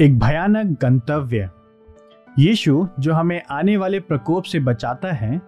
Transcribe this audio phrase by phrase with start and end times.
[0.00, 1.50] एक भयानक गंतव्य।
[2.38, 5.38] यीशु, जो हमें आने वाले प्रकोप से बचाता है,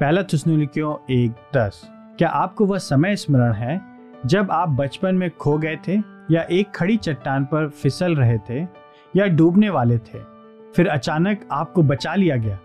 [0.00, 3.80] पहला थुसनुलिकियों एक दस। क्या आपको वह समय स्मरण है,
[4.26, 5.96] जब आप बचपन में खो गए थे,
[6.30, 8.68] या एक खड़ी चट्टान पर फिसल रहे थे,
[9.16, 10.18] या डूबने वाले थे?
[10.76, 12.58] फिर अचानक आपको बचा लिया गया।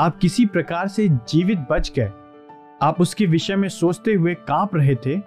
[0.00, 2.12] आप किसी प्रकार से जीवित बच गए।
[2.82, 5.22] आप उसके विषय में सोचते हुए काँप रहे थे,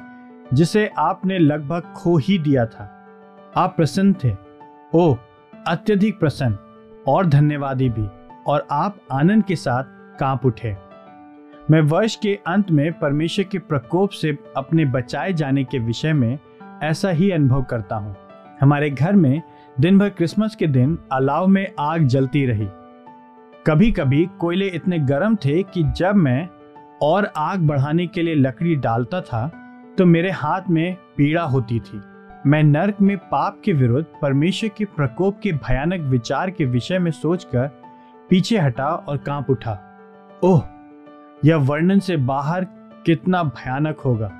[0.54, 3.06] जिसे आपने लगभग खो ही दिया था।
[3.58, 4.36] आप प्रसन्न थे।
[4.94, 5.16] ओ
[5.68, 6.58] अत्यधिक प्रसन्न
[7.08, 8.08] और धन्यवादी भी,
[8.48, 9.84] और आप आनंद के साथ
[10.20, 10.76] काँप उठे।
[11.72, 16.40] मैं वर्ष के अंत में परमेश्वर के प्रकोप से अपने बचाए जाने के विषय में
[16.84, 18.16] ऐसा ही अनुभव करता हूँ।
[18.62, 19.42] हमारे घर में
[19.80, 22.68] दिन भर क्रिसमस के दिन अलाव में आग जलती रही।
[23.68, 26.50] कभी कभी कोयले इतने गर्म थे कि जब मैं
[27.02, 29.48] और आग बढ़ाने के लिए लकड़ी डालता था
[29.98, 32.02] तो मेरे हाथ में पीड़ा होती थी।
[32.48, 37.12] मैं नर्क में पाप के विरुद्ध, परमेश्वर के प्रकोप के भयानक विचार के विषय में
[37.12, 37.68] सोचकर
[38.30, 40.00] पीछे हटा और काँप उठा।
[40.44, 40.64] ओह,
[41.46, 42.64] यह वर्णन से बाहर
[43.06, 44.32] कितना भयानक होगा।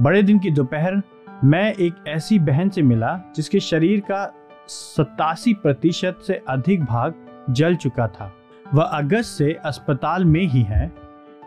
[0.00, 1.02] बड़े दिन की दोपहर
[1.44, 4.34] मैं एक ऐसी बहन से मिला, जिसके शरीर का
[4.68, 7.14] सतासी प्रतिशत से अधिक भाग
[7.50, 8.32] जल चुका था।
[8.74, 10.92] वह अगस्त से अस्पताल में ही है।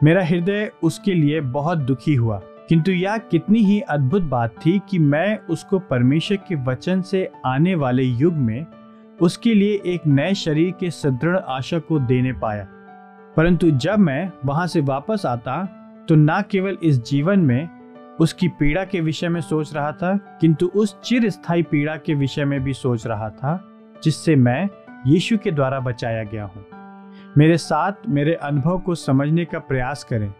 [0.03, 4.99] मेरा हृदय उसके लिए बहुत दुखी हुआ। किंतु यह कितनी ही अद्भुत बात थी कि
[4.99, 8.65] मैं उसको परमेश्वर के वचन से आने वाले युग में
[9.21, 12.67] उसके लिए एक नए शरीर के सुदृढ़ आशा को देने पाया।
[13.37, 15.63] परंतु जब मैं वहाँ से वापस आता
[16.09, 17.69] तो न केवल इस जीवन में
[18.19, 22.45] उसकी पीड़ा के विषय में सोच रहा था, किंतु उस चिर स्थायी पीड़ा के विषय
[22.45, 23.59] में भी सोच रहा था,
[24.03, 24.69] जिससे मैं
[25.07, 26.65] यीशु के द्वारा बचाया गया हूँ।
[27.37, 30.33] मेरे साथ मेरे अनुभव को समझने का प्रयास करें।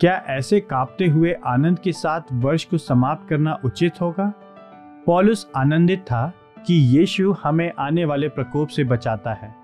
[0.00, 4.32] क्या ऐसे कांपते हुए आनंद के साथ वर्ष को समाप्त करना उचित होगा?
[5.06, 6.32] पॉलुस आनंदित था
[6.66, 9.54] कि यीशु हमें आने वाले प्रकोप से बचाता है।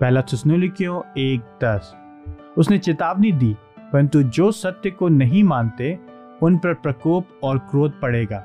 [0.00, 1.94] पहला थुसनुलिकियों एक दस।
[2.58, 3.56] उसने चेतावनी दी,
[3.92, 5.98] परंतु जो सत्य को नहीं मानते,
[6.42, 8.44] उन पर प्रकोप और क्रोध पड़ेगा।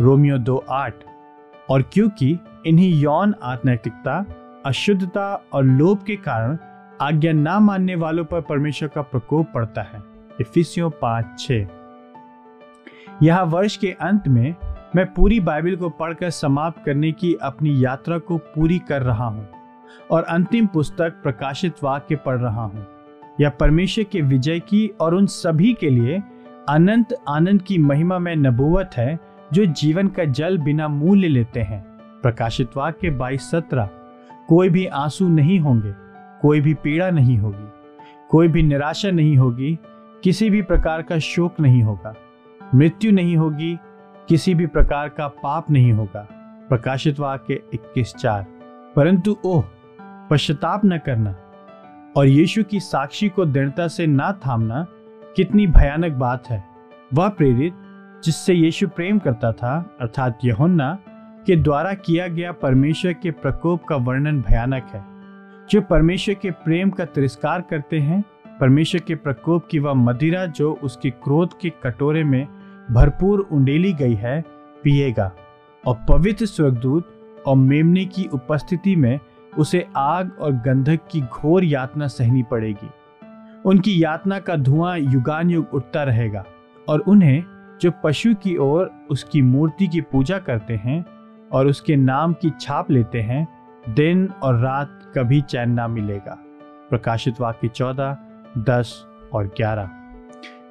[0.00, 0.94] रोमियो दो आठ।
[1.70, 4.24] और क्योंकि इन्हीं यौन आत्मैतिकता,
[4.66, 6.58] अशुद्धता और लोभ के कारण
[7.00, 10.09] आज्ञा ना मानने वालों पर परमेश्वर का प्रकोप पड़ता है
[10.40, 11.50] इफिसियों पाँच, छ।
[13.22, 14.54] यह वर्ष के अंत में
[14.96, 19.48] मैं पूरी बाइबल को पढ़कर समाप्त करने की अपनी यात्रा को पूरी कर रहा हूँ
[20.10, 22.86] और अंतिम पुस्तक प्रकाशित वाक्य पढ़ रहा हूँ।
[23.40, 26.22] यह परमेश्वर के विजय की और उन सभी के लिए
[26.68, 29.18] अनंत आनंद की महिमा में नबूवत है,
[29.52, 31.82] जो जीवन का जल बिना मूल्य लेते हैं।
[32.22, 33.88] प्रकाशित वाक्य बाईस, सत्रह।
[34.48, 35.92] कोई भी आँसू नहीं होंगे,
[36.42, 37.68] कोई भी पीड़ा नहीं होगी,
[38.30, 39.78] कोई भी निराशा नहीं होगी
[40.24, 42.14] किसी भी प्रकार का शोक नहीं होगा।
[42.74, 43.78] मृत्यु नहीं होगी,
[44.28, 46.28] किसी भी प्रकार का पाप नहीं होगा।
[46.68, 48.46] प्रकाशित वाक्य इक्कीस चार।
[48.96, 49.64] परंतु ओह,
[50.30, 51.36] पश्चाताप न करना
[52.16, 54.86] और यीशु की साक्षी को दृढ़ता से ना थामना
[55.36, 56.64] कितनी भयानक बात है।
[57.14, 57.74] वह प्रेरित,
[58.24, 60.98] जिससे यीशु प्रेम करता था, अर्थात यहोन्ना,
[61.46, 65.04] के द्वारा किया गया परमेश्वर के प्रकोप का वर्णन भयानक है।
[65.70, 68.24] जो परमेश्वर के प्रेम का तिरस्कार करते हैं
[68.60, 72.48] परमेश्वर के प्रकोप की वह मदिरा जो उसके क्रोध के कटोरे में
[72.90, 74.44] भरपूर उंडेली गई है,
[74.84, 75.32] पिएगा।
[75.86, 79.20] और पवित्र स्वर्गदूत और मेमने की उपस्थिति में
[79.58, 82.90] उसे आग और गंधक की घोर यातना सहनी पड़ेगी।
[83.64, 86.44] उनकी यातना का धुआँ युगान युग उठता रहेगा
[86.88, 87.44] और उन्हें
[87.80, 91.04] जो पशु की ओर उसकी मूर्ति की पूजा करते हैं
[91.52, 93.48] और उसके नाम की छाप लेते हैं,
[93.88, 96.38] दिन और रात कभी चैन ना मिलेगा।
[96.90, 98.16] प्रकाशित वाक्य चौदह
[98.58, 99.90] दस और ग्यारह।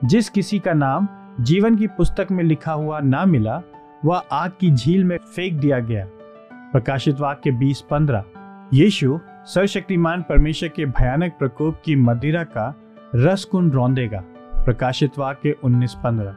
[0.03, 1.07] जिस किसी का नाम
[1.39, 3.61] जीवन की पुस्तक में लिखा हुआ ना मिला,
[4.05, 6.07] वह आग की झील में फेंक दिया गया।
[6.53, 8.23] प्रकाशित वाक्य बीस पंद्रह।
[8.73, 12.75] यीशु सर्वशक्तिमान परमेश्वर के भयानक प्रकोप की मदिरा का
[13.15, 14.23] रस कुंड रौंदेगा।
[14.65, 16.35] प्रकाशित वाक्य उन्नीस पंद्रह।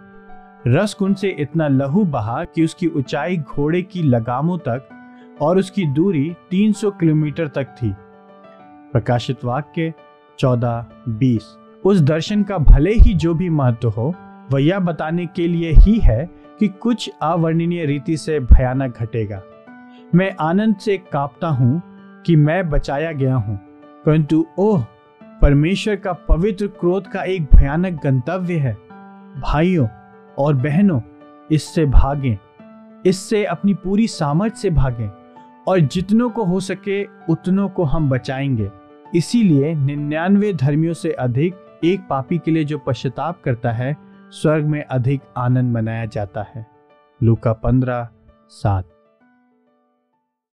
[0.66, 4.88] रस कुंड से इतना लहू बहा कि उसकी ऊंचाई घोड़े की लगामों तक
[5.40, 7.94] और उसकी दूरी 300 किलोमीटर तक थी।
[8.92, 9.94] प्रकाशित वाक्य
[10.38, 14.14] चौदह, बीस। उस दर्शन का भले ही जो भी महत्व हो,
[14.52, 19.42] वह यह बताने के लिए ही है कि कुछ अवर्णनीय रीति से भयानक घटेगा।
[20.14, 21.82] मैं आनंद से कांपता हूँ
[22.26, 23.60] कि मैं बचाया गया हूँ।
[24.06, 24.84] परंतु ओह,
[25.42, 28.76] परमेश्वर का पवित्र क्रोध का एक भयानक गंतव्य है।
[29.40, 29.86] भाइयों
[30.38, 31.00] और बहनों,
[31.50, 32.36] इससे भागें।
[33.06, 35.10] इससे अपनी पूरी सामर्थ से भागें।
[35.68, 38.70] और जितनों को हो सके, उतनों को हम बचाएँगे।
[39.14, 43.96] इसीलिए निन्यानवे धर्मियों से अधिक एक पापी के लिए जो पश्चाताप करता है,
[44.30, 46.66] स्वर्ग में अधिक आनंद मनाया जाता है।
[47.22, 48.08] लूका पंद्रह,
[48.48, 48.91] सात।